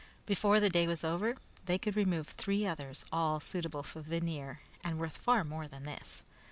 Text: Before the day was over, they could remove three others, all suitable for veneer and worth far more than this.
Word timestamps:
Before 0.25 0.59
the 0.59 0.71
day 0.71 0.87
was 0.87 1.03
over, 1.03 1.35
they 1.67 1.77
could 1.77 1.95
remove 1.95 2.29
three 2.29 2.65
others, 2.65 3.05
all 3.11 3.39
suitable 3.39 3.83
for 3.83 4.01
veneer 4.01 4.61
and 4.83 4.97
worth 4.97 5.15
far 5.19 5.43
more 5.43 5.67
than 5.67 5.85
this. 5.85 6.23